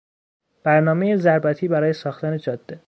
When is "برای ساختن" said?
1.67-2.37